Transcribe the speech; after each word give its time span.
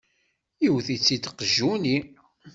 Yewwet-itt-id 0.63 1.25
qjuni! 1.39 1.97